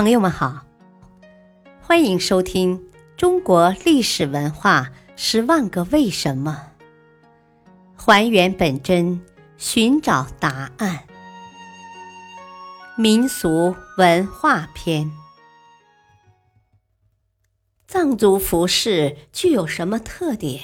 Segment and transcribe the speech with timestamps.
[0.00, 0.64] 朋友们好，
[1.82, 2.78] 欢迎收听
[3.18, 6.70] 《中国历史文化十万个为什么》，
[8.02, 9.20] 还原本真，
[9.58, 11.04] 寻找答案。
[12.96, 15.12] 民俗文化篇：
[17.86, 20.62] 藏族服饰具有什么特点？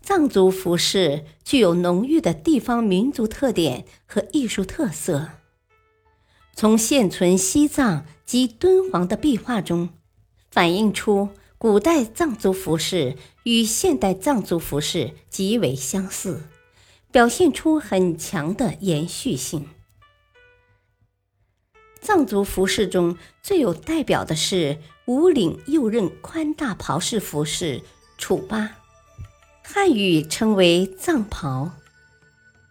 [0.00, 5.41] 藏族服饰具有浓郁的地方民族特点和艺术特色。
[6.54, 9.88] 从现存西藏及敦煌的壁画中，
[10.50, 16.42] 反映出古代藏族服饰与现代藏族服饰极为相似，
[17.10, 19.68] 表现出很强的延续性。
[22.00, 27.82] 藏族服饰中最有代表的是无领右衽宽大袍式服饰——
[28.18, 28.76] 楚巴，
[29.62, 31.72] 汉语称为藏袍。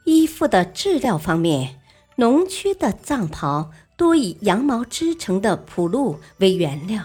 [0.05, 1.80] 衣服的质料方面。
[2.15, 7.03] 农区的藏袍多以羊毛织成的蒲辘为原料，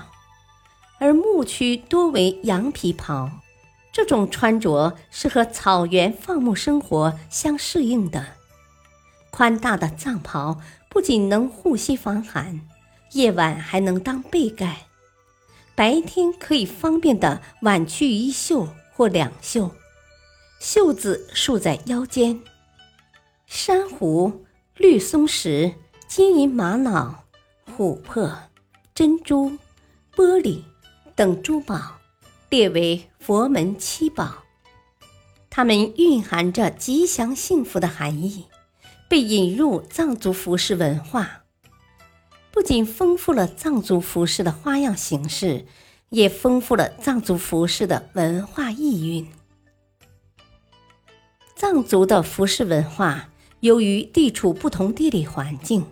[0.98, 3.30] 而牧区多为羊皮袍。
[3.92, 8.26] 这种穿着是和草原放牧生活相适应的。
[9.30, 12.60] 宽大的藏袍不仅能护膝防寒，
[13.12, 14.86] 夜晚还能当被盖，
[15.74, 19.70] 白天可以方便的挽去一袖或两袖，
[20.60, 22.40] 袖子束在腰间。
[23.46, 24.44] 珊瑚。
[24.78, 25.72] 绿松石、
[26.06, 27.24] 金银玛瑙、
[27.76, 28.30] 琥珀、
[28.94, 29.52] 珍珠、
[30.14, 30.60] 玻璃
[31.14, 31.98] 等珠宝
[32.50, 34.44] 列为佛门七宝，
[35.48, 38.44] 它们蕴含着吉祥幸福的含义，
[39.08, 41.44] 被引入藏族服饰文化，
[42.52, 45.64] 不仅丰富了藏族服饰的花样形式，
[46.10, 49.26] 也丰富了藏族服饰的文化意蕴。
[51.54, 53.30] 藏族的服饰文化。
[53.60, 55.84] 由于地处不同地理环境，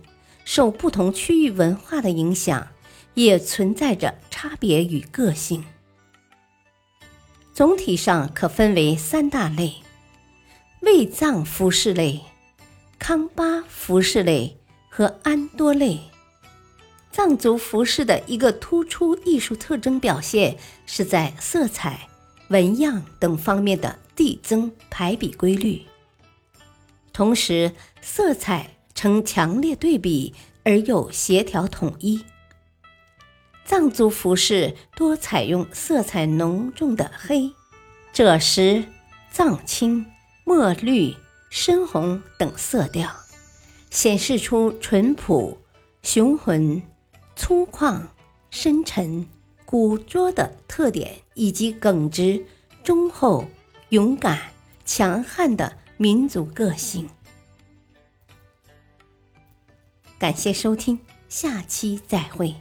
[0.44, 2.68] 受不同区域文化的影响，
[3.14, 5.64] 也存在着差别与个性。
[7.52, 9.74] 总体上可分为三大类：
[10.80, 12.20] 卫藏服饰类、
[12.98, 14.58] 康巴服饰类
[14.88, 16.00] 和安多类。
[17.12, 22.08] 藏族服饰的一个突出艺术特征表现，是在色彩、
[22.48, 25.80] 纹样等方面的递增排比规律。
[27.14, 32.24] 同时，色彩呈强烈对比而又协调统一。
[33.64, 37.52] 藏族服饰多采用色彩浓重的黑、
[38.12, 38.84] 赭石、
[39.30, 40.04] 藏青、
[40.44, 41.14] 墨绿、
[41.48, 43.08] 深红等色调，
[43.90, 45.56] 显示出淳朴、
[46.02, 46.82] 雄浑、
[47.36, 48.02] 粗犷、
[48.50, 49.26] 深沉、
[49.64, 52.44] 古拙的特点，以及耿直、
[52.82, 53.46] 忠厚、
[53.90, 54.38] 勇敢、
[54.84, 55.78] 强悍的。
[55.96, 57.08] 民族个性。
[60.18, 62.54] 感谢收听，下期再会。